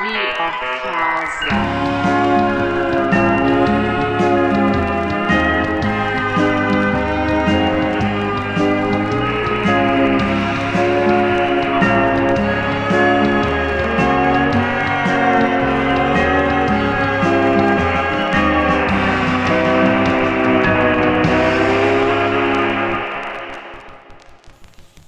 [0.00, 1.54] Via casa.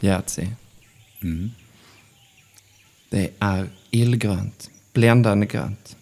[0.02, 0.59] Jerzy.
[3.90, 5.96] Illgrönt, bländande grönt.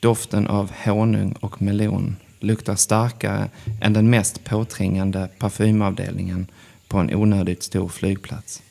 [0.00, 3.50] Doften av honung och melon luktar starkare
[3.80, 6.46] än den mest påträngande parfymavdelningen
[6.88, 8.62] på en onödigt stor flygplats.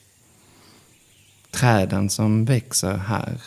[1.51, 3.41] Träden som växer här,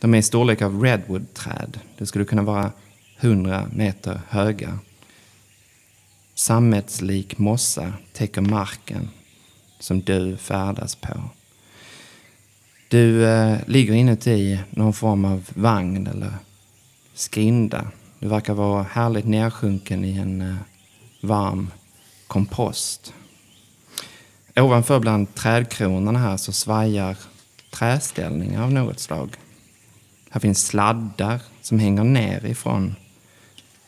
[0.00, 1.72] de är i storlek av redwoodträd.
[1.72, 2.72] De Det skulle kunna vara
[3.20, 4.78] 100 meter höga.
[6.34, 9.08] Sammetslik mossa täcker marken
[9.78, 11.30] som du färdas på.
[12.88, 16.32] Du eh, ligger inuti någon form av vagn eller
[17.14, 17.86] skrinda.
[18.18, 20.56] Du verkar vara härligt nedsjunken i en eh,
[21.20, 21.70] varm
[22.26, 23.14] kompost.
[24.56, 27.16] Ovanför bland trädkronorna här så svajar
[27.70, 29.36] träställningar av något slag.
[30.30, 32.96] Här finns sladdar som hänger ner ifrån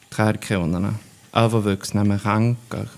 [0.08, 0.94] trädkronorna,
[1.32, 2.88] övervuxna med rankor.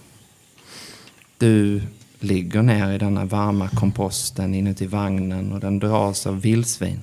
[1.39, 1.83] Du
[2.21, 7.03] ligger ner i denna varma komposten inuti vagnen och den dras av vildsvin.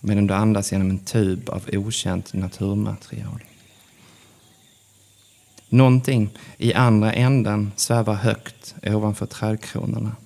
[0.00, 3.42] Medan du andas genom en tub av okänt naturmaterial.
[5.68, 10.16] Någonting i andra änden svävar högt ovanför trädkronorna.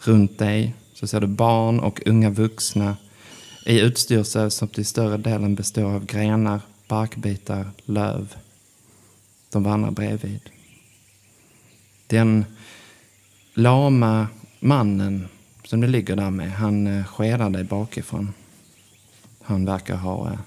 [0.00, 2.96] Runt dig så ser du barn och unga vuxna
[3.66, 8.36] i utstyrsel som till större delen består av grenar, barkbitar, löv.
[9.50, 10.40] De vandrar bredvid.
[12.06, 12.44] Den
[13.54, 14.28] lama
[14.60, 15.28] mannen
[15.64, 18.32] som du ligger där med, han eh, skedar dig bakifrån.
[19.42, 20.38] Han verkar ha eh,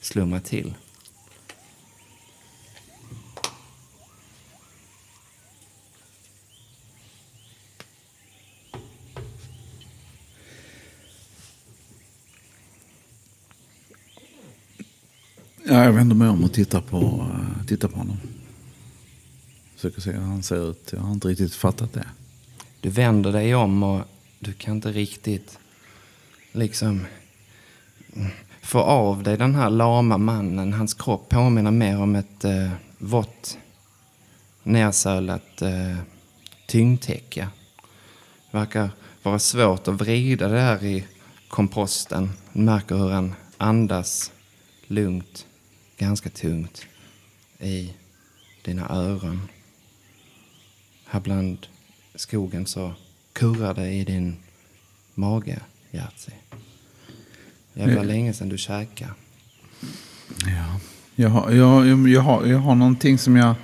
[0.00, 0.74] slummat slumrat till.
[15.64, 18.16] Ja, jag vänder mig om och tittar på, eh, tittar på honom.
[19.82, 20.92] Försöker se hur han ser ut.
[20.92, 22.06] Jag har inte riktigt fattat det.
[22.80, 24.04] Du vänder dig om och
[24.38, 25.58] du kan inte riktigt
[26.52, 27.06] liksom
[28.62, 30.72] få av dig den här lama mannen.
[30.72, 33.58] Hans kropp påminner mer om ett eh, vått,
[34.62, 35.98] nersölat eh,
[36.66, 37.48] tyngdtäcke.
[38.50, 38.90] Det verkar
[39.22, 41.04] vara svårt att vrida det här i
[41.48, 42.30] komposten.
[42.52, 44.32] Du märker hur han andas
[44.86, 45.46] lugnt,
[45.96, 46.86] ganska tungt
[47.58, 47.94] i
[48.64, 49.48] dina öron.
[51.12, 51.66] Här bland
[52.14, 52.92] skogen så
[53.32, 54.36] kurrar det i din
[55.14, 56.32] mage, Jerzy.
[57.74, 58.06] Jävla Mm.
[58.06, 59.10] länge sedan du käkade.
[60.46, 60.80] Ja.
[61.14, 63.54] Jag har, jag, jag, jag, har, jag har någonting som jag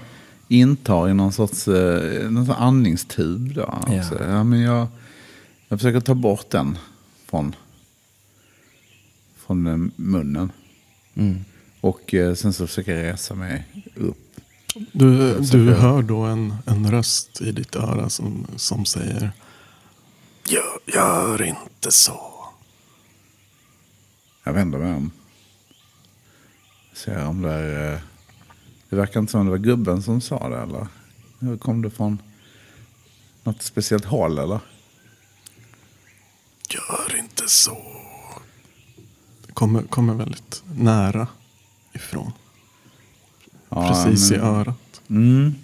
[0.48, 3.54] intar i någon sorts, eh, någon sorts andningstub.
[3.54, 3.98] Då, Ja.
[3.98, 4.24] också.
[4.24, 4.86] Ja, men jag,
[5.68, 6.78] jag försöker ta bort den
[7.26, 7.54] från,
[9.36, 10.52] från eh, munnen.
[11.14, 11.44] Mm.
[11.80, 13.64] Och eh, sen så försöker jag resa mig
[13.94, 14.40] upp.
[14.92, 19.32] Du, du hör då en, en röst i ditt öra som, som säger
[20.48, 22.20] gör, gör inte så.
[24.44, 25.10] Jag vänder mig om.
[26.94, 27.94] Ser om det är...
[27.94, 28.00] eh,
[28.90, 30.86] Det verkar inte som det var gubben som sa det eller?
[31.40, 32.22] Hur kom det från
[33.44, 34.60] något speciellt håll eller?
[36.70, 37.76] Gör inte så.
[39.46, 41.26] Det kommer, kommer väldigt nära
[41.92, 42.32] ifrån.
[43.68, 45.00] Ja, Precis men- i örat.
[45.10, 45.54] Mm.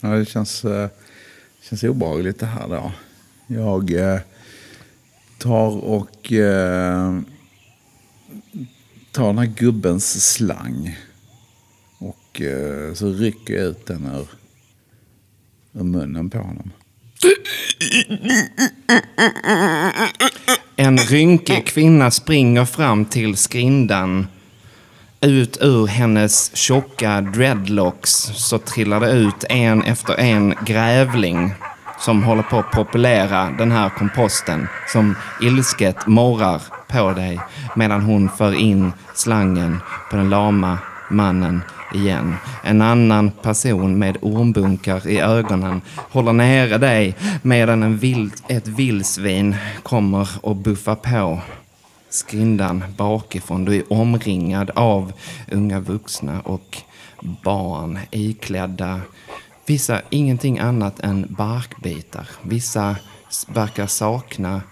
[0.00, 0.88] Ja, det känns, eh,
[1.62, 2.92] känns obehagligt det här då.
[3.46, 4.20] Jag eh,
[5.38, 7.20] tar och eh,
[9.12, 10.96] tar den här gubbens slang.
[11.98, 14.28] Och eh, så rycker jag ut den ur,
[15.72, 16.70] ur munnen på honom.
[20.76, 24.26] En rynkig kvinna springer fram till skrindan.
[25.24, 31.54] Ut ur hennes tjocka dreadlocks så trillar det ut en efter en grävling
[32.00, 37.40] som håller på att populera den här komposten som ilsket morrar på dig
[37.76, 39.78] medan hon för in slangen
[40.10, 40.78] på den lama
[41.10, 41.62] mannen
[41.94, 42.34] igen.
[42.64, 45.80] En annan person med ormbunkar i ögonen
[46.10, 51.40] håller nere dig medan en vild, ett vildsvin kommer och buffar på
[52.12, 53.64] skrindan bakifrån.
[53.64, 55.12] Du är omringad av
[55.50, 56.78] unga vuxna och
[57.20, 59.00] barn iklädda
[59.66, 62.28] Vissa ingenting annat än barkbitar.
[62.42, 62.96] Vissa
[63.48, 64.62] verkar sakna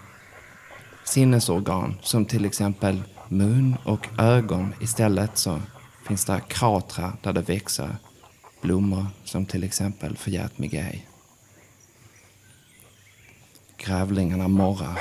[1.03, 4.73] sinnesorgan som till exempel mun och ögon.
[4.81, 5.61] Istället så
[6.07, 7.95] finns det kratrar där det växer
[8.61, 11.07] blommor som till exempel förgätmigej.
[13.77, 14.99] Grävlingarna morrar.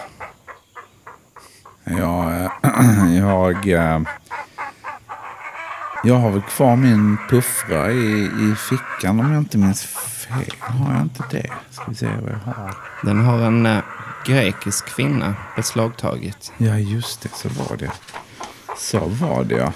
[1.85, 2.51] Jag, eh,
[3.17, 4.01] jag, eh,
[6.05, 10.55] jag har väl kvar min puffra i, i fickan om jag inte minns fel.
[10.59, 11.51] Har jag inte det?
[11.71, 12.75] Ska vi se vad jag har.
[13.03, 13.83] Den har en eh,
[14.27, 16.53] grekisk kvinna beslagtagit.
[16.59, 17.29] Ja, just det.
[17.35, 17.91] Så var det.
[18.77, 19.73] Så var det, ja.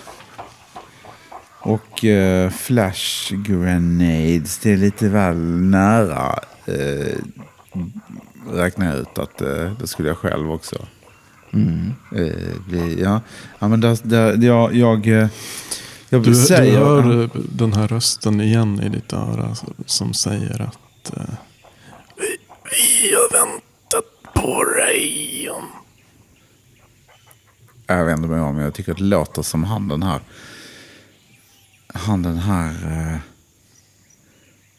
[1.60, 6.38] Och eh, flash grenades, det är lite väl nära.
[6.66, 7.18] Eh,
[8.50, 10.76] räknar jag ut att eh, det skulle jag själv också.
[11.54, 13.20] Eh, bli, ja.
[13.58, 15.28] ja, men där, där, jag, jag, eh, jag
[16.08, 16.78] Du, vill du säga...
[16.78, 19.56] hör eh, den här rösten igen i ditt öra
[19.86, 21.34] som säger att eh,
[22.16, 22.36] vi,
[22.70, 25.48] vi har väntat på dig.
[25.50, 25.84] om-"
[27.86, 28.58] Jag vänder mig om.
[28.58, 30.20] Jag tycker att det låter som han den här.
[31.94, 32.70] Han den här.
[32.70, 33.18] Eh,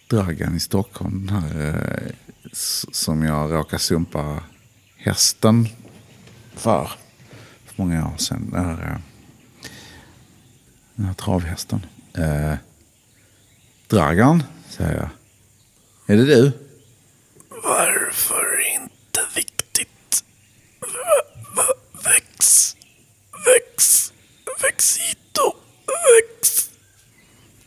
[0.09, 1.25] Dragan i Stockholm.
[1.25, 2.11] Den här eh,
[2.91, 4.39] som jag råkade sumpa
[4.97, 5.67] hästen
[6.59, 6.91] för.
[7.65, 8.49] För många år sedan.
[8.51, 8.97] Den här, eh,
[10.95, 11.85] den här travhästen.
[12.13, 12.55] Eh,
[13.87, 15.09] Dragan, säger jag.
[16.07, 16.51] Är det du?
[17.49, 20.23] Varför inte viktigt?
[21.55, 21.63] Va,
[22.03, 22.75] väx,
[23.45, 24.13] väx,
[24.61, 25.55] växito,
[25.87, 26.69] väx.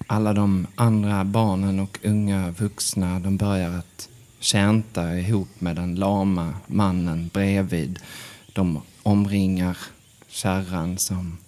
[0.07, 4.09] Alla de andra barnen och unga vuxna de börjar att
[4.41, 7.99] tjänta ihop med den lama mannen bredvid.
[8.59, 9.77] De omringar
[10.29, 11.39] kärran som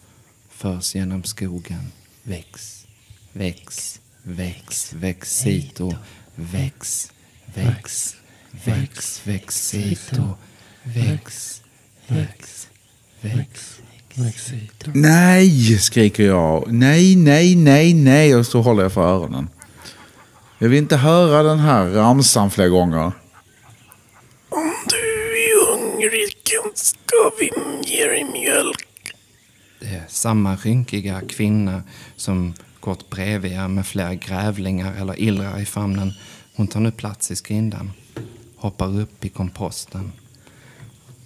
[0.50, 1.92] förs genom skogen.
[2.22, 2.86] Väx,
[3.32, 5.94] väx, väx, växito,
[6.34, 7.12] väx,
[7.54, 8.16] väx,
[8.64, 10.36] väx, växito,
[10.82, 11.62] väx,
[12.06, 12.68] väx,
[13.20, 13.80] väx,
[14.14, 14.90] växito.
[14.94, 16.72] Nej, skriker jag.
[16.72, 18.36] Nej, nej, nej, nej.
[18.36, 19.48] Och så håller jag för öronen.
[20.58, 23.12] Jag vill inte höra den här ramsan fler gånger.
[24.48, 24.96] Om du
[25.44, 26.40] är hungrig
[27.10, 27.50] ska vi
[27.90, 28.88] ge dig mjölk.
[29.80, 31.82] Det är samma rynkiga kvinna
[32.16, 36.12] som gått bredvid er med flera grävlingar eller illrar i famnen.
[36.56, 37.90] Hon tar nu plats i skrindan,
[38.56, 40.12] hoppar upp i komposten.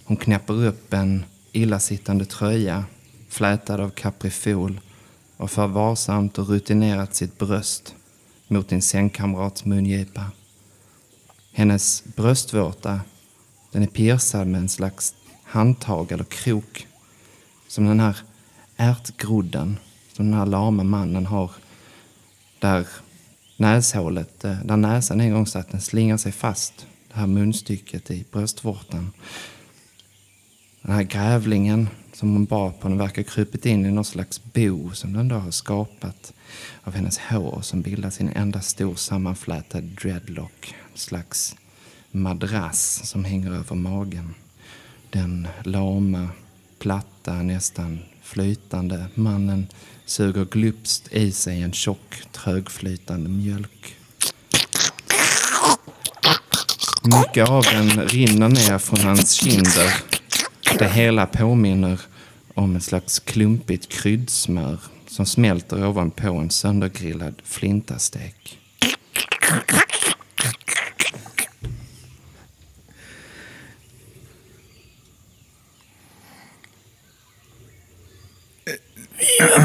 [0.05, 2.85] Hon knäpper upp en illasittande tröja,
[3.29, 4.81] flätad av kaprifol
[5.37, 7.95] och för varsamt och rutinerat sitt bröst
[8.47, 10.25] mot din sängkamrats mungipa.
[11.53, 13.01] Hennes bröstvårta,
[13.71, 15.15] den är piercad med en slags
[15.55, 16.87] handtag eller krok
[17.67, 18.17] som den här
[18.77, 19.77] ärtgrodden
[20.13, 21.51] som den här lama mannen har
[22.59, 22.87] där
[23.57, 28.25] näshålet, eh, där näsan en gång satt, den slingar sig fast, det här munstycket i
[28.31, 29.11] bröstvårtan.
[30.81, 34.91] Den här grävlingen som hon bar på, den verkar krupit in i någon slags bo
[34.91, 36.33] som den då har skapat
[36.83, 40.75] av hennes hår som bildar sin enda stor sammanflätad dreadlock.
[40.91, 41.55] En slags
[42.11, 44.35] madrass som hänger över magen.
[45.15, 46.29] Den lama,
[46.79, 49.67] platta, nästan flytande mannen
[50.05, 53.95] suger glupskt i sig en tjock, trögflytande mjölk.
[57.03, 59.93] Mycket av den rinner ner från hans kinder.
[60.79, 62.01] Det hela påminner
[62.53, 68.59] om ett slags klumpigt kryddsmör som smälter ovanpå en söndergrillad flintastek.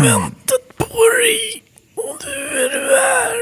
[0.03, 1.63] Väntat på dig
[1.95, 3.35] och nu är du här.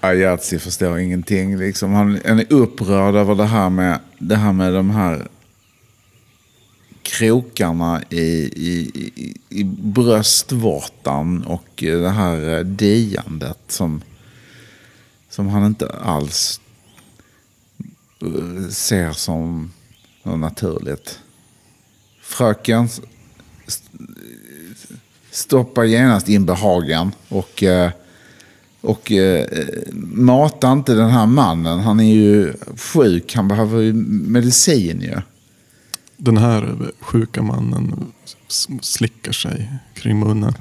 [0.10, 1.58] Ajatsi förstår ingenting.
[1.58, 1.92] Liksom.
[1.92, 5.28] Han, han är upprörd över det här med, det här med de här
[7.02, 14.02] krokarna i, i, i, i bröstvårtan och det här eh, diandet som,
[15.28, 16.60] som han inte alls
[18.22, 19.70] eh, ser som
[20.24, 21.18] något naturligt.
[22.22, 22.88] Fröken
[25.30, 27.90] stoppar genast in behagen och eh,
[28.84, 29.46] och eh,
[30.12, 31.80] mata inte den här mannen.
[31.80, 33.34] Han är ju sjuk.
[33.34, 35.20] Han behöver ju medicin ju.
[36.16, 38.12] Den här sjuka mannen
[38.80, 40.54] slickar sig kring munnen.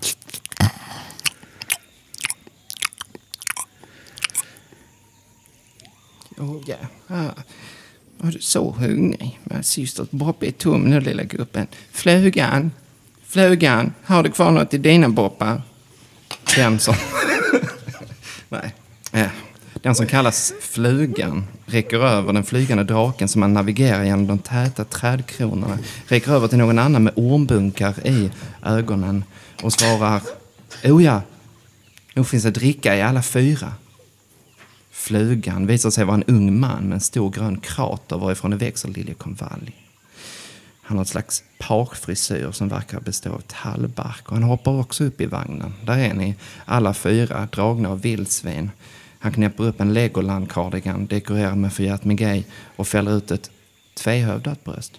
[6.37, 6.77] Oh, ja.
[7.07, 7.31] Ah.
[8.23, 9.39] Var du så hungrig?
[9.43, 11.67] Men syster Boppe är tom nu, lilla gubben.
[11.91, 12.71] Flugan,
[13.27, 15.61] flugan, har du kvar något i dina boppar?
[16.55, 16.95] Den som...
[18.49, 18.73] Nej.
[19.11, 19.29] Ja.
[19.73, 24.83] Den som kallas flugan räcker över den flygande draken som man navigerar genom de täta
[24.83, 25.79] trädkronorna.
[26.07, 28.31] Räcker över till någon annan med ormbunkar i
[28.63, 29.23] ögonen
[29.61, 30.21] och svarar
[30.83, 31.21] Oh ja,
[32.13, 33.73] nog finns det dricka i alla fyra.
[35.03, 38.89] Flugan visar sig vara en ung man med en stor grön krater varifrån det växer
[38.89, 39.73] liljekonvalj.
[40.81, 45.21] Han har ett slags parfrisyr som verkar bestå av tallbark och han hoppar också upp
[45.21, 45.73] i vagnen.
[45.85, 48.71] Där är ni, alla fyra, dragna av vildsvin.
[49.19, 52.43] Han knäpper upp en Legoland-cardigan dekorerad med Fiat Miguel
[52.75, 53.51] och fäller ut ett
[53.95, 54.93] tvehövdat bröst.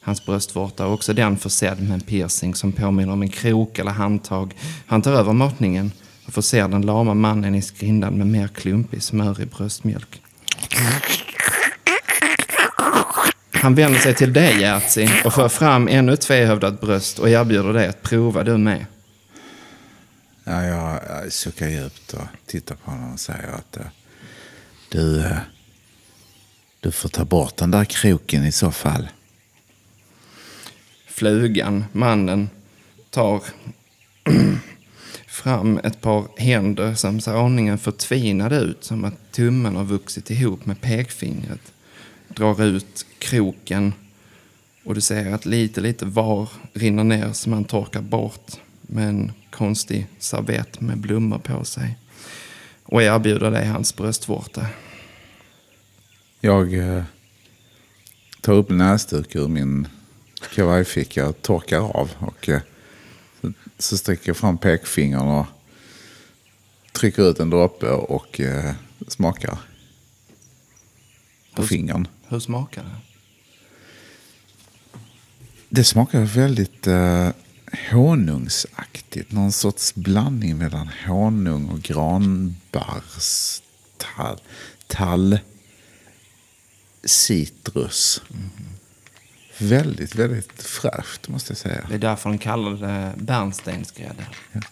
[0.00, 3.90] Hans bröstvårta är också den försedd med en piercing som påminner om en krok eller
[3.90, 4.54] handtag.
[4.86, 5.92] Han tar över matningen
[6.28, 10.22] och förser den lama mannen i skrindan med mer klumpig smörig bröstmjölk.
[13.52, 17.72] Han vänder sig till dig, Jerzy, och för fram ännu ett tvehövdat bröst och erbjuder
[17.72, 18.86] dig att prova du med.
[20.44, 23.82] Ja, jag, suckar djupt och tittar på honom och säger att eh,
[24.88, 25.36] du, eh,
[26.80, 29.08] du får ta bort den där kroken i så fall.
[31.06, 32.50] Flugan, mannen,
[33.10, 33.42] tar
[35.38, 40.66] fram ett par händer som ser aningen förtvinade ut, som att tummen har vuxit ihop
[40.66, 41.72] med pekfingret.
[42.28, 43.92] Drar ut kroken
[44.84, 48.52] och du ser att lite, lite var rinner ner som han torkar bort
[48.82, 51.98] med en konstig servett med blommor på sig.
[52.82, 54.66] Och erbjuder dig hans bröstvårta.
[56.40, 57.02] Jag eh,
[58.40, 59.88] tar upp en näsduk ur min
[60.54, 62.10] kavajficka och torkar av.
[62.18, 62.60] Och eh,
[63.78, 65.46] så, sträcker jag fram pekfingern och
[66.92, 68.74] trycker ut en droppe och eh,
[69.08, 69.58] smakar
[71.54, 72.08] på Hur- fingern.
[72.28, 72.96] Hur smakar det?
[75.68, 77.30] Det smakar väldigt eh,
[77.90, 79.32] honungsaktigt.
[79.32, 83.62] Någon sorts blandning mellan honung och granbarrs
[83.96, 84.40] tall,
[84.86, 85.38] tall
[87.04, 88.22] citrus.
[89.58, 91.86] Väldigt, väldigt fräscht måste jag säga.
[91.88, 94.26] Det är därför de kallar det bärnstensgrädde.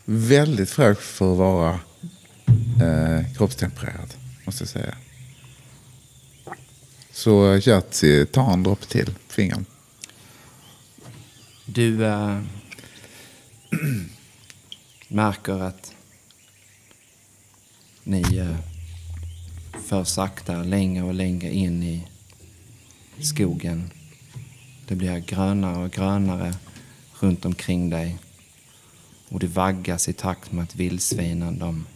[0.04, 1.80] Väldigt fräscht för att vara
[2.82, 4.14] eh, kroppstempererad
[4.44, 4.94] måste jag säga.
[7.10, 9.64] Så eh, Jerzy tar en droppe till på fingern.
[11.64, 12.40] Du äh,
[15.08, 15.92] märker att
[18.02, 18.56] ni äh,
[19.86, 22.06] för sakta längre och längre in i
[23.22, 23.90] skogen.
[24.86, 26.54] Det blir grönare och grönare
[27.20, 28.18] runt omkring dig.
[29.28, 31.86] Och det vaggas i takt med att vildsvinen de,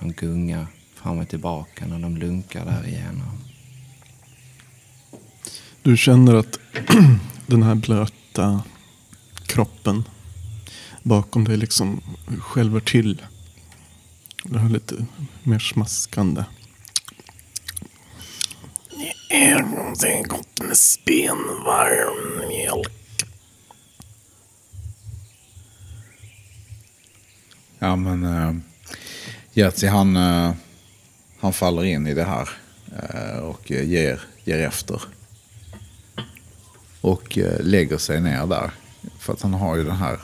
[0.00, 3.38] de gungar fram och tillbaka när de lunkar där igenom.
[5.82, 6.58] Du känner att
[7.46, 8.62] den här blöta
[9.46, 10.04] kroppen
[11.02, 12.00] bakom dig liksom
[12.38, 13.22] skälver till.
[14.44, 15.06] Det är lite
[15.42, 16.44] mer smaskande.
[19.36, 22.92] Någonting gott med spenvarm mjölk.
[27.78, 28.56] Ja men eh, uh,
[29.52, 30.52] Jerzy han, uh,
[31.40, 32.48] han faller in i det här
[32.92, 35.02] uh, och ger, ger efter.
[37.00, 38.70] Och uh, lägger sig ner där.
[39.18, 40.20] För att han har ju den här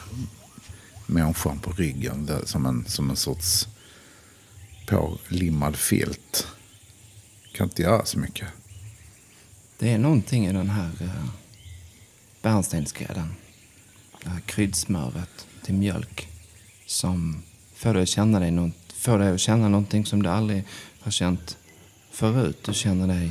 [1.06, 3.68] människan på ryggen där, som, en, som en sorts
[4.86, 6.46] pålimmad filt.
[7.54, 8.48] Kan inte göra så mycket.
[9.78, 11.26] Det är någonting i den här uh,
[12.42, 13.34] bärnstensgrädden.
[14.22, 16.28] Det här kryddsmöret till mjölk
[16.86, 17.42] som
[17.74, 20.64] får dig att känna dig får dig att känna någonting som du aldrig
[21.00, 21.56] har känt
[22.10, 22.58] förut.
[22.64, 23.30] Du känner dig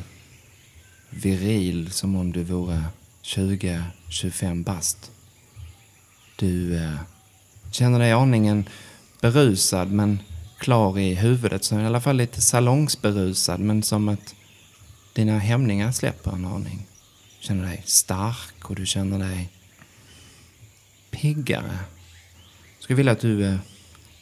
[1.10, 2.84] viril som om du vore
[3.24, 5.12] 20-25 bast.
[6.36, 6.96] Du eh,
[7.72, 8.70] känner dig aningen
[9.22, 10.20] berusad men
[10.58, 11.64] klar i huvudet.
[11.64, 14.36] Så i alla fall lite salongsberusad men som att
[15.14, 16.88] dina hämningar släpper en aning.
[17.40, 19.50] Du känner dig stark och du känner dig
[21.12, 21.80] piggare.
[22.76, 23.58] Jag skulle vilja att du eh,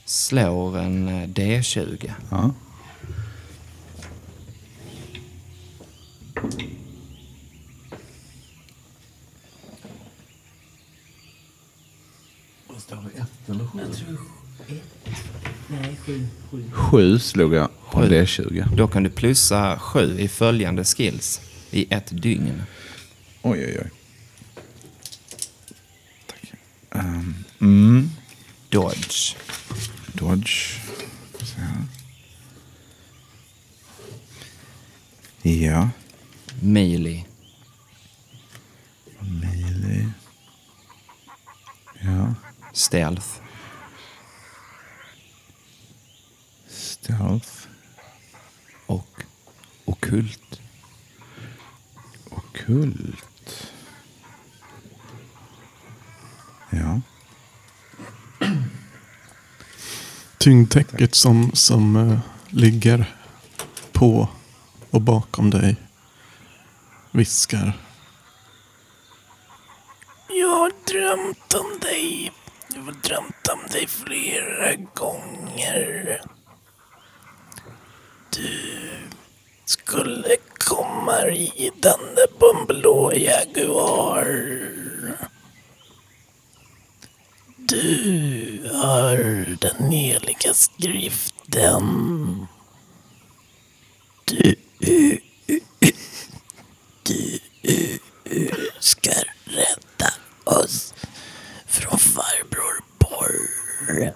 [0.06, 2.12] slår en eh, D20.
[2.30, 2.54] Ja.
[12.68, 14.39] Jag tror ett.
[15.68, 16.28] Nej, sju.
[16.52, 16.72] sju.
[16.74, 18.08] Sju slog jag på Sju.
[18.08, 18.76] D20.
[18.76, 22.64] Då kan du plussa sju i följande skills i ett dygn.
[23.42, 23.92] Oj, oj, oj.
[26.28, 26.54] Tack.
[26.92, 28.10] Ehm, mm.
[28.70, 29.36] Dodge.
[30.14, 30.80] Dodge.
[31.44, 31.84] Så här.
[35.42, 35.90] Ja.
[36.62, 37.26] Melee.
[39.20, 40.10] Melee.
[42.02, 42.34] Ja.
[42.74, 43.49] Stealth.
[47.10, 47.68] Stealth.
[48.86, 49.24] och
[49.86, 50.62] okult.
[52.30, 53.72] Okult.
[56.70, 57.02] Ja.
[60.38, 63.16] Tyngdtäcket som, som eh, ligger
[63.92, 64.30] på
[64.90, 65.76] och bakom dig
[67.12, 67.74] viskar.
[70.30, 72.32] Jag har drömt om dig.
[72.76, 76.22] Jag har drömt om dig flera gånger.
[78.32, 78.80] Du
[79.66, 84.26] skulle komma ridande på en blå Jaguar.
[87.58, 89.18] Du har
[89.62, 92.48] den heliga skriften.
[94.26, 94.56] Du,
[97.04, 97.60] du
[98.80, 99.12] ska
[99.46, 100.94] rädda oss
[101.68, 104.14] från farbror Borr.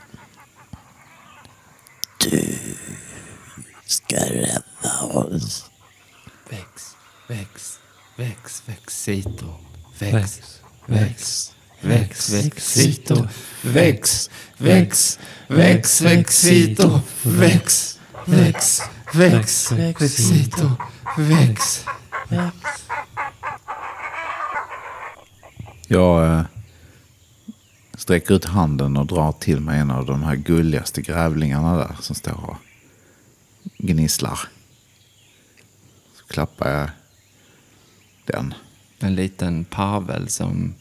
[2.20, 2.63] Du
[4.14, 5.66] ska rädda oss.
[6.50, 6.96] Väx,
[7.28, 7.80] väx,
[8.16, 9.46] väx, växito.
[10.00, 10.42] Väx,
[10.86, 11.52] väx,
[11.82, 13.28] väx, växito.
[13.62, 17.02] Väx, väx, väx, växito.
[17.24, 18.82] Väx, väx,
[19.14, 20.72] väx, växito.
[21.18, 21.86] Väx.
[25.88, 26.46] Jag eh,
[27.98, 32.16] sträcker ut handen och drar till mig en av de här gulligaste grävlingarna där som
[32.16, 32.58] står och
[33.78, 34.40] gnisslar.
[36.14, 36.90] Så klappar jag
[38.26, 38.54] den.
[39.00, 40.74] En liten parvel som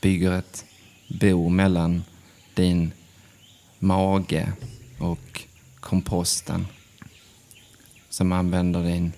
[0.00, 0.64] bygger ett
[1.20, 2.02] bo mellan
[2.54, 2.92] din
[3.78, 4.52] mage
[4.98, 5.42] och
[5.80, 6.66] komposten.
[8.10, 9.12] Som använder din,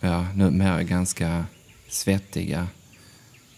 [0.00, 1.44] ja, numera ganska
[1.88, 2.68] svettiga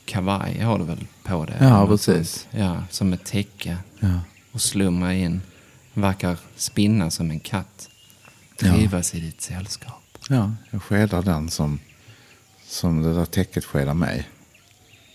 [0.04, 1.56] kavaj har du väl på dig?
[1.60, 2.32] Ja, precis.
[2.32, 2.48] sånt.
[2.50, 3.78] Ja, som ett täcke.
[4.00, 4.20] Ja.
[4.52, 5.42] Och slumrar in.
[6.00, 7.90] Verkar spinna som en katt.
[8.58, 8.72] Ja.
[8.72, 10.18] Trivas i ditt sällskap.
[10.28, 11.80] Ja, jag skedar den som,
[12.66, 14.28] som det där täcket skedar mig.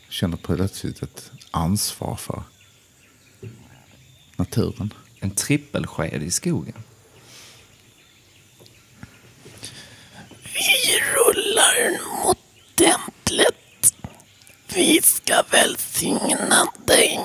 [0.10, 2.44] Känner plötsligt ett ansvar för
[4.36, 4.94] naturen.
[5.20, 6.84] En trippelsked i skogen.
[10.44, 12.38] Vi rullar mot
[12.76, 13.96] templet.
[14.76, 17.20] Vi ska välsigna dig.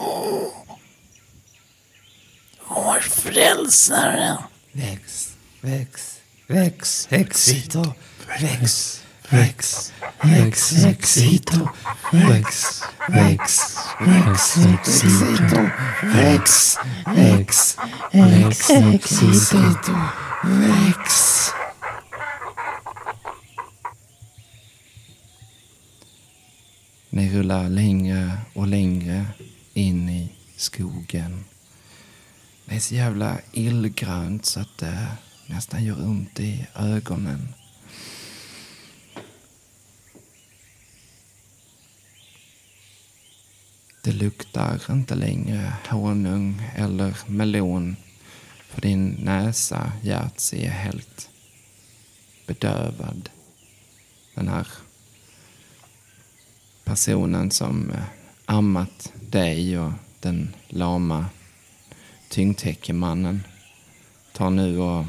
[2.69, 4.39] Vår frälsare.
[4.73, 7.95] Väx, väx, väx, exito,
[8.41, 11.69] väx, väx, väx, exito,
[12.13, 15.71] väx, väx, väx, exito,
[16.03, 16.77] väx,
[17.07, 17.77] väx,
[18.13, 19.99] väx, exito,
[20.45, 21.51] väx.
[27.11, 29.25] Ni rullar längre och längre
[29.75, 31.45] in i skogen.
[32.69, 35.09] Det är så jävla illgrönt så att det
[35.47, 37.49] nästan gör ont i ögonen.
[44.03, 47.97] Det luktar inte längre honung eller melon
[48.69, 51.31] för din näsa, Jerzy, är helt
[52.47, 53.31] bedövad.
[54.35, 54.69] Den här
[56.85, 58.03] personen som eh,
[58.45, 61.27] ammat dig och den lama
[62.29, 63.43] tyngdtäckemannen
[64.33, 65.05] tar nu och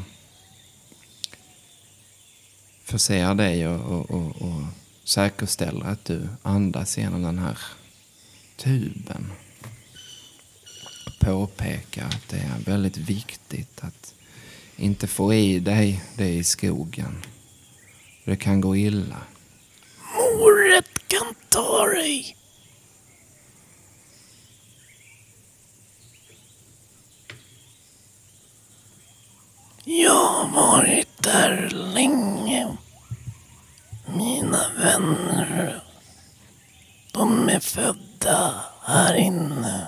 [2.83, 4.63] förser dig och, och, och, och
[5.03, 7.57] säkerställer att du andas genom den här
[8.57, 9.31] tuben.
[11.19, 14.13] Påpekar att det är väldigt viktigt att
[14.75, 17.15] inte få i dig det i skogen.
[18.25, 19.17] Det kan gå illa.
[20.15, 22.35] Moret kan ta dig.
[29.91, 32.77] Jag har varit där länge.
[34.07, 35.83] Mina vänner,
[37.11, 39.87] de är födda här inne.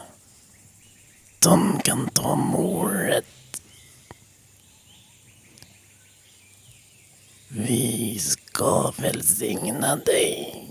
[1.40, 3.62] De kan ta moret.
[7.48, 10.68] Vi ska välsigna dig.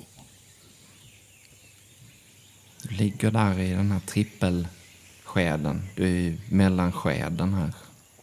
[2.82, 5.88] Du ligger där i den här trippelskeden.
[5.96, 7.72] Du är i mellanskeden här.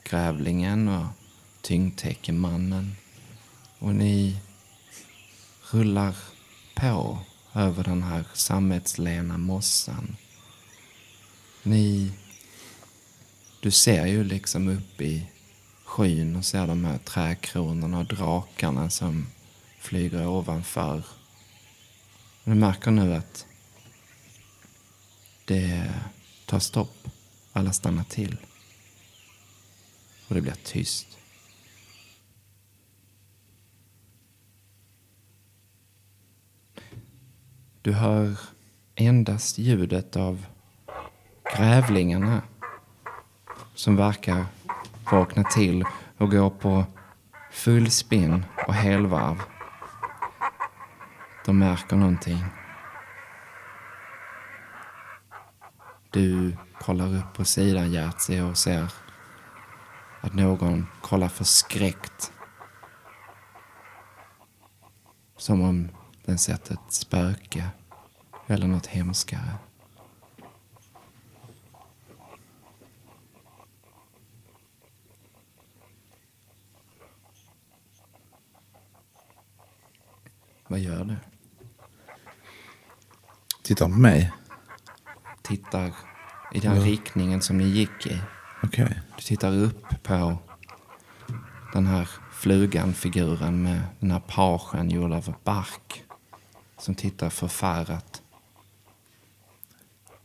[0.10, 1.06] Grävlingen och
[1.62, 2.96] tyngdtäckemannen.
[3.80, 4.40] Och ni
[5.72, 6.16] rullar
[6.76, 7.20] på
[7.54, 10.16] över den här sammetslena mossan.
[11.64, 12.12] Ni...
[13.62, 15.28] Du ser ju liksom upp i
[15.86, 19.28] skyn och ser de här träkronorna och drakarna som
[19.80, 21.04] flyger ovanför.
[22.44, 23.46] Du märker nu att
[25.46, 25.94] det
[26.46, 27.08] tar stopp.
[27.54, 28.38] Alla stannar till
[30.28, 31.18] och det blir tyst.
[37.82, 38.40] Du hör
[38.96, 40.46] endast ljudet av
[41.56, 42.42] grävlingarna
[43.76, 44.46] som verkar
[45.12, 45.84] vakna till
[46.18, 46.86] och gå på
[47.52, 49.42] full spinn och helvarv.
[51.46, 52.44] De märker någonting.
[56.12, 58.92] Du kollar upp på sidan Jerzy och ser
[60.28, 62.32] att någon kollar förskräckt.
[65.38, 65.90] Som om
[66.26, 67.70] den sett ett spöke
[68.48, 69.56] eller något hemskare.
[80.68, 81.16] Vad gör du?
[83.64, 84.34] Titta på mig.
[85.42, 85.94] Tittar
[86.54, 88.22] i den riktningen som ni gick i.
[88.64, 89.02] Okej.
[89.16, 90.38] Du tittar upp på
[91.74, 96.04] den här flugan-figuren med den här pagen gjord av bark
[96.78, 98.22] som tittar förfärat.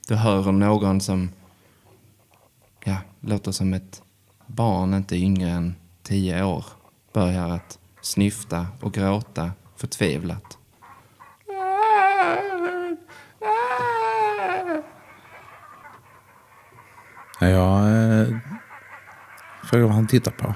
[0.09, 1.31] Du hör någon som
[2.85, 4.03] ja, låter som ett
[4.47, 6.65] barn, inte yngre än tio år,
[7.13, 10.59] börjar att snyfta och gråta förtvivlat.
[17.43, 17.82] Ja, Jag eh,
[19.73, 20.55] frågar vad han tittar på.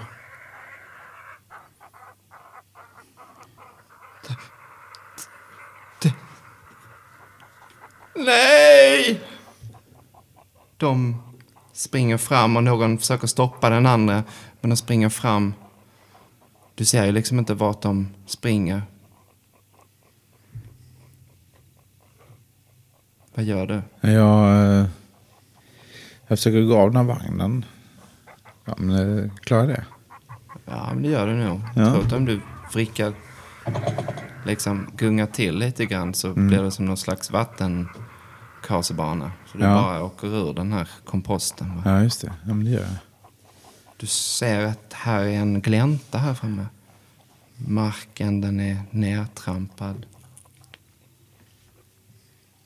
[8.14, 9.20] Nej!
[10.76, 11.22] De
[11.72, 14.24] springer fram och någon försöker stoppa den andra.
[14.60, 15.54] Men de springer fram.
[16.74, 18.82] Du ser ju liksom inte vart de springer.
[23.34, 23.82] Vad gör du?
[24.08, 24.86] Jag, eh,
[26.26, 27.64] jag försöker gå av den här vagnen.
[28.66, 29.84] Ja, men eh, klarar det?
[30.64, 31.60] Ja, men det gör du nog.
[31.76, 31.92] Ja.
[31.92, 32.40] Tror att om du
[32.72, 33.12] vrickar,
[34.46, 39.32] liksom gungar till lite grann så blir det som någon slags vattenkasebana.
[39.46, 39.74] Så du Ja.
[39.74, 41.76] bara åker ur den här komposten.
[41.76, 41.82] Va?
[41.84, 42.32] Ja, just det.
[42.46, 42.90] Ja, men det gör jag.
[43.96, 46.66] Du ser att här är en glänta här framme.
[47.56, 50.06] Marken den är nedtrampad.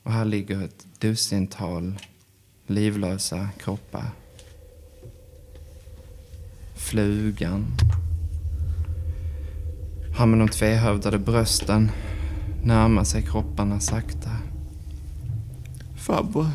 [0.02, 1.94] Och här ligger ett dussintal
[2.66, 4.04] livlösa kroppar.
[6.80, 7.66] Flugan.
[10.16, 11.90] Han med de tvehövdade brösten
[12.62, 14.30] närmar sig kropparna sakta.
[15.96, 16.46] Farbror.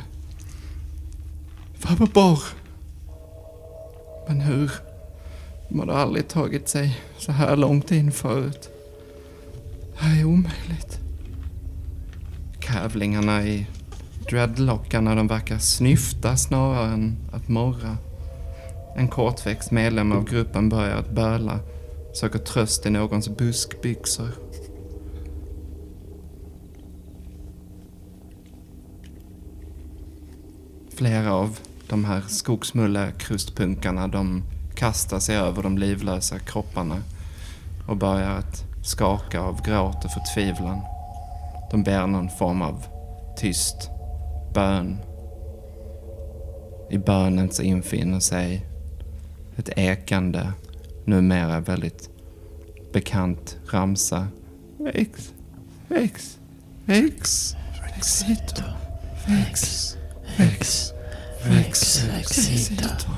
[1.80, 2.44] Farbror Borr.
[4.28, 4.72] Men hur?
[5.70, 8.70] De hade aldrig tagit sig så här långt in förut.
[9.94, 11.00] Det här är omöjligt.
[12.60, 13.68] Kävlingarna i
[14.30, 17.98] dreadlockarna de verkar snyfta snarare än att morra.
[18.98, 21.60] En kortväxt medlem av gruppen börjar att böla.
[22.14, 24.30] Söker tröst i någons buskbyxor.
[30.96, 34.44] Flera av de här skogsmullekrustpunkarna de
[34.76, 36.98] kastar sig över de livlösa kropparna
[37.88, 40.82] och börjar att skaka av gråt och förtvivlan.
[41.72, 42.86] De ber någon form av
[43.38, 43.90] tyst
[44.54, 44.98] bön.
[46.90, 48.75] I bönen så infinner sig
[49.58, 50.54] ett ekande,
[51.06, 52.10] numera väldigt
[52.94, 54.28] bekant ramsa.
[54.78, 55.34] Vex,
[55.88, 56.38] vex,
[56.86, 58.64] vex, vexito,
[59.28, 59.86] vex,
[60.38, 60.94] Vex,
[61.44, 63.12] vex, vexito.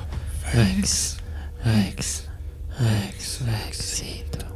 [0.54, 1.16] Vex,
[1.64, 2.22] vex,
[2.78, 4.46] vex, vexito.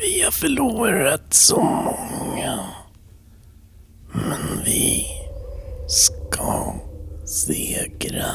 [0.00, 2.19] Vi har förlorat så många.
[4.64, 5.06] Vi
[5.88, 6.74] ska
[7.24, 8.26] segra.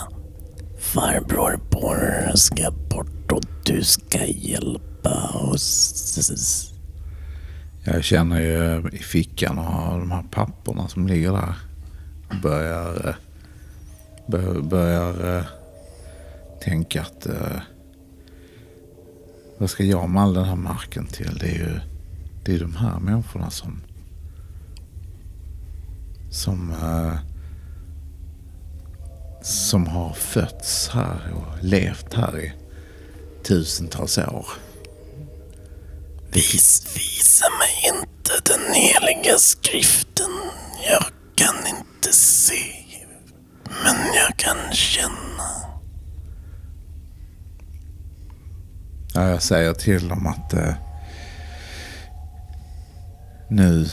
[0.79, 6.71] Farbror Borr ska bort och du ska hjälpa oss.
[7.83, 11.55] Jag känner ju i fickan och har de här papperna som ligger där.
[12.41, 13.15] Börjar, eh,
[14.27, 15.45] bör, börjar eh,
[16.63, 17.61] tänka att eh,
[19.57, 21.37] vad ska jag med all den här marken till?
[21.39, 21.79] Det är ju
[22.45, 23.81] det är de här människorna som
[26.35, 27.19] som eh,
[29.41, 32.53] som har fötts här och levt här i
[33.43, 34.47] tusentals år.
[36.31, 40.31] Vis, visa mig inte den heliga skriften.
[40.89, 42.75] Jag kan inte se.
[43.83, 45.49] Men jag kan känna.
[49.13, 50.73] Ja, jag säger till dem att eh,
[53.49, 53.89] nu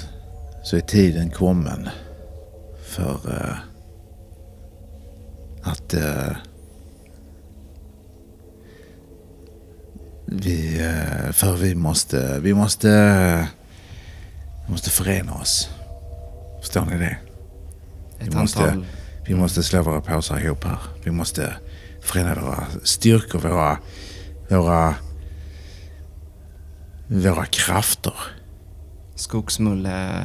[0.62, 1.88] så är tiden kommen
[2.92, 3.56] för eh,
[5.62, 6.36] att eh,
[10.26, 12.88] vi, eh, för vi måste, vi måste,
[14.66, 15.70] vi måste förena oss.
[16.60, 17.16] Förstår ni det?
[18.18, 18.86] Ett Vi måste, antal...
[19.26, 20.78] vi måste slå våra påsar ihop här.
[21.04, 21.56] Vi måste
[22.02, 23.78] förena våra styrkor, våra,
[24.50, 24.94] våra,
[27.08, 28.14] våra krafter.
[29.14, 30.24] Skogsmulle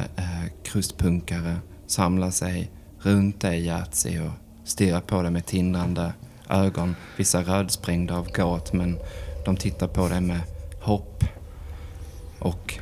[0.64, 1.56] krustpunkare
[1.90, 4.32] samlar sig runt dig Yatzy och
[4.64, 6.12] stirrar på dig med tindrande
[6.50, 6.96] ögon.
[7.16, 8.98] Vissa rödsprängda av gråt men
[9.44, 10.40] de tittar på dig med
[10.82, 11.24] hopp
[12.38, 12.78] och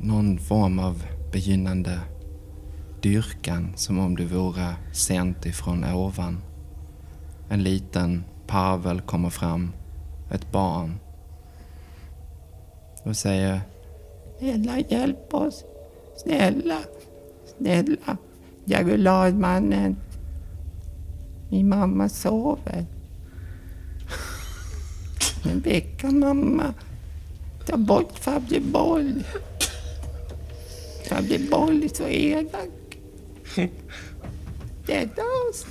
[0.00, 2.00] någon form av begynnande
[3.00, 6.42] dyrkan som om du vore sänt ifrån ovan.
[7.48, 9.72] En liten Pavel kommer fram,
[10.30, 10.98] ett barn
[13.02, 13.60] och säger
[14.38, 15.64] Snälla hjälp oss.
[16.16, 16.78] Snälla.
[17.56, 18.16] Snälla.
[18.66, 19.96] Jagularmannen.
[21.48, 22.86] Min mamma sover.
[25.44, 26.74] Men väcka mamma.
[27.66, 29.22] Ta bort farbror Boll.
[31.08, 32.98] Farbror Boll är så elak.
[34.86, 35.66] Rädda oss.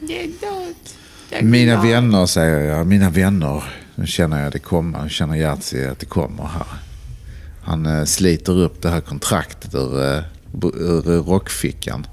[0.00, 0.94] Rädda oss.
[1.42, 3.64] Mina vänner säger jag, mina vänner.
[3.94, 6.66] Nu känner jag det komma, nu känner Yatzy att det kommer här.
[7.62, 10.22] Han eh, sliter upp det här kontraktet ur, eh,
[10.62, 12.06] ur rockfickan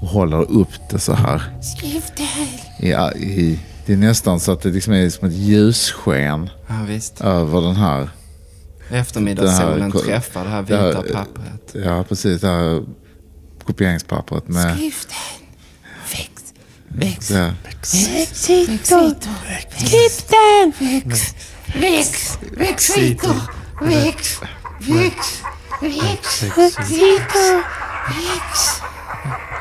[0.00, 1.42] och håller upp det så här.
[1.76, 2.26] Skriften.
[2.78, 7.20] I, i, det är nästan så att det liksom är som ett ljussken Ja visst.
[7.20, 8.10] över den här.
[8.90, 11.84] Eftermiddagssolen här- träffar det här det här- vita pappret.
[11.84, 12.40] Ja, precis.
[12.40, 12.82] Det här
[13.64, 14.74] kopieringspappret med...
[14.76, 15.16] Skriften.
[16.12, 16.52] Väx.
[16.88, 17.30] Väx.
[17.30, 19.14] Ja, Växito.
[19.76, 20.72] Skriften.
[20.78, 21.34] Väx.
[21.80, 22.38] Väx.
[22.56, 23.28] Växito.
[23.82, 24.40] Väx.
[24.80, 25.42] Väx.
[25.80, 26.42] Väx.
[26.42, 27.62] Växito.
[28.08, 28.80] Väx.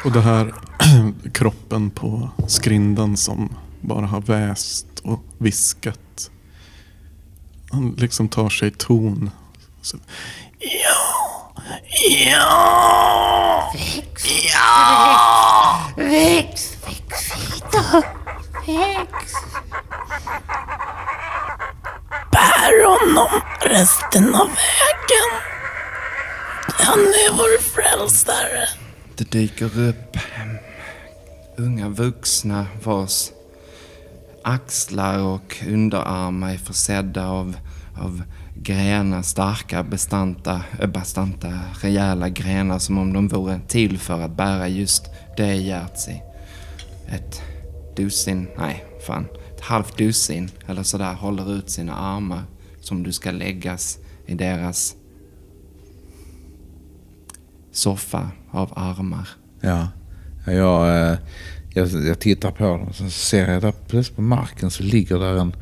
[0.08, 0.54] Och det här
[1.34, 6.30] kroppen på skrindan som bara har väst och viskat.
[7.72, 9.32] Han liksom tar sig ton.
[9.82, 9.98] Så,
[15.96, 16.78] Väx.
[16.86, 18.02] Växito.
[18.67, 19.34] Väx.
[22.32, 25.30] Bär honom resten av vägen.
[26.74, 28.87] Han är vår frälsare.
[29.17, 30.17] Det dyker upp
[31.56, 33.32] unga vuxna vars
[34.43, 37.56] axlar och underarmar är försedda av,
[37.95, 38.23] av
[38.56, 44.67] grenar, starka, bestanta, eh, bastanta, rejäla grenar som om de vore till för att bära
[44.67, 45.06] just
[45.38, 46.19] det Jerzy.
[47.08, 47.41] Ett
[47.95, 52.43] dussin, nej fan, ett halvt dussin eller sådär håller ut sina armar
[52.82, 54.95] som du ska läggas i deras
[57.78, 59.30] soffa av armar.
[59.62, 59.88] ja.
[60.46, 61.18] Jag, eh,
[61.70, 65.20] jag, jag tittar på dem och så ser jag där plötsligt på marken så ligger
[65.20, 65.56] där en,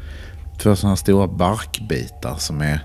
[0.60, 2.80] två sådana stora barkbitar som är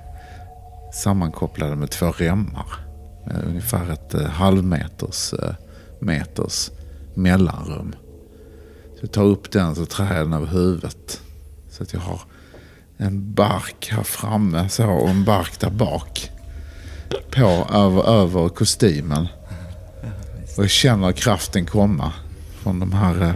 [0.95, 2.67] sammankopplade med två remmar.
[3.27, 5.55] Med ungefär ett eh, halvmeters eh,
[6.01, 6.71] meters
[7.15, 7.95] mellanrum.
[8.95, 11.21] Så jag tar upp den så trär jag den över huvudet.
[11.71, 12.21] Så att jag har
[12.97, 16.31] en bark här framme så, och en bark där bak.
[17.31, 19.29] På, över, över kostymen.
[20.57, 22.13] Och jag känner kraften komma.
[22.63, 23.35] Från de här, eh,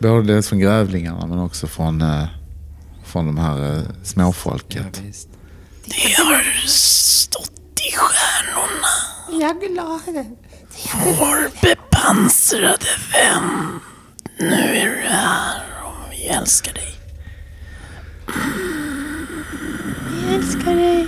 [0.00, 2.24] både dels från grävlingarna men också från, eh,
[3.04, 5.02] från de här eh, Ja, småfolket.
[5.84, 9.42] Det har stått i stjärnorna.
[9.44, 10.26] Jag är glad.
[11.04, 13.80] Vår bepansrade vän.
[14.38, 16.94] Nu är du här och vi älskar dig.
[20.24, 21.06] Jag älskar dig.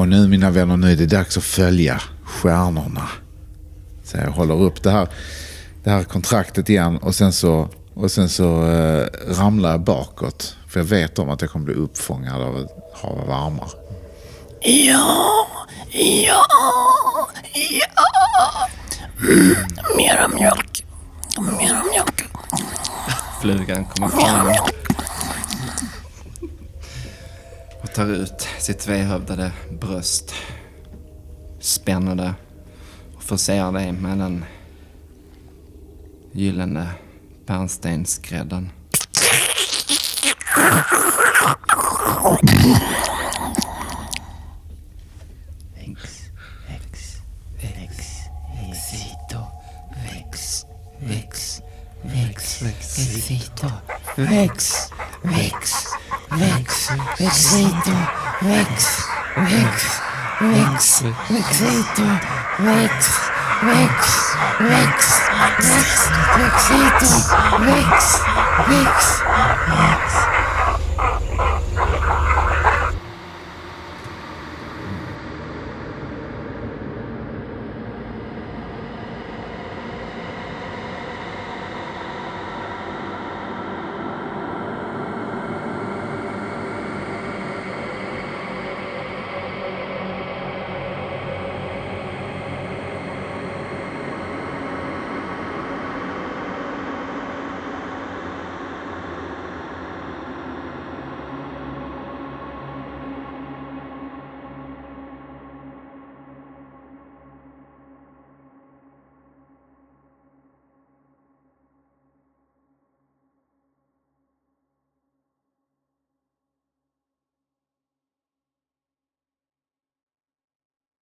[0.00, 3.08] Och nu mina vänner, nu är det dags att följa stjärnorna.
[4.04, 5.08] Så jag håller upp det här,
[5.84, 10.56] det här kontraktet igen och sen så, och sen så eh, ramlar jag bakåt.
[10.68, 13.70] För jag vet om att jag kommer bli uppfångad av ett hav av armar.
[14.60, 15.46] Ja,
[15.90, 16.46] ja,
[17.54, 18.68] ja.
[19.28, 19.56] Mm,
[19.96, 20.84] mera mjölk.
[21.38, 22.24] Mera mjölk.
[23.40, 24.46] Flugan kommer fram
[27.90, 30.34] och tar ut sitt tvehövdade bröst.
[31.60, 32.34] Spänner det
[33.16, 34.44] och förser dig med den
[36.32, 36.88] gyllene
[37.46, 38.70] bärnstensgrädden.
[45.74, 46.20] Väx,
[46.68, 47.16] väx,
[47.62, 47.96] väx,
[48.66, 49.46] växito,
[50.04, 50.64] väx,
[51.00, 51.60] väx,
[52.02, 53.70] väx, växito,
[54.16, 54.90] väx,
[56.30, 57.90] väx, väx, växito,
[58.40, 59.04] väx,
[59.36, 60.00] väx,
[60.40, 62.06] väx, växito,
[62.58, 63.08] väx,
[63.62, 65.20] väx, väx,
[65.58, 67.10] väx, växito,
[67.60, 68.20] väx,
[68.68, 69.20] väx.